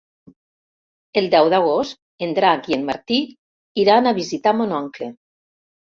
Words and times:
El 1.21 1.27
deu 1.35 1.49
d'agost 1.53 2.25
en 2.27 2.33
Drac 2.39 2.71
i 2.71 2.77
en 2.79 2.87
Martí 2.89 3.19
iran 3.85 4.09
a 4.13 4.19
visitar 4.23 4.59
mon 4.63 4.75
oncle. 4.83 5.13